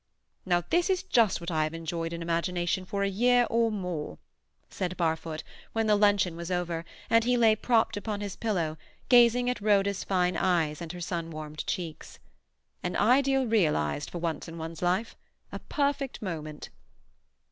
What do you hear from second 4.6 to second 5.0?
said